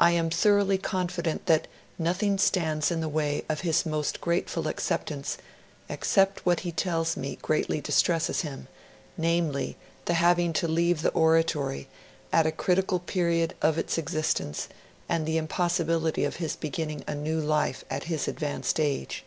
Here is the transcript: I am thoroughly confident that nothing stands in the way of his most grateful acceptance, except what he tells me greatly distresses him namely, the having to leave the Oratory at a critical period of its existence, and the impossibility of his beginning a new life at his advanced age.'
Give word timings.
I 0.00 0.12
am 0.12 0.30
thoroughly 0.30 0.78
confident 0.78 1.46
that 1.46 1.66
nothing 1.98 2.38
stands 2.38 2.92
in 2.92 3.00
the 3.00 3.08
way 3.08 3.42
of 3.48 3.62
his 3.62 3.84
most 3.84 4.20
grateful 4.20 4.68
acceptance, 4.68 5.38
except 5.88 6.46
what 6.46 6.60
he 6.60 6.70
tells 6.70 7.16
me 7.16 7.36
greatly 7.42 7.80
distresses 7.80 8.42
him 8.42 8.68
namely, 9.16 9.76
the 10.04 10.14
having 10.14 10.52
to 10.52 10.68
leave 10.68 11.02
the 11.02 11.10
Oratory 11.10 11.88
at 12.32 12.46
a 12.46 12.52
critical 12.52 13.00
period 13.00 13.54
of 13.60 13.76
its 13.76 13.98
existence, 13.98 14.68
and 15.08 15.26
the 15.26 15.36
impossibility 15.36 16.24
of 16.24 16.36
his 16.36 16.54
beginning 16.54 17.02
a 17.08 17.16
new 17.16 17.40
life 17.40 17.84
at 17.90 18.04
his 18.04 18.28
advanced 18.28 18.78
age.' 18.78 19.24